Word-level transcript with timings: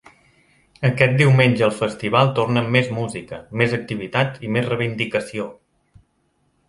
Aquest 0.87 1.11
diumenge 1.19 1.65
el 1.67 1.75
festival 1.81 2.31
torna 2.39 2.63
amb 2.65 2.73
més 2.77 2.89
música, 2.95 3.39
més 3.63 3.77
activitats 3.81 4.43
i 4.49 4.53
més 4.57 4.71
reivindicació. 4.73 5.47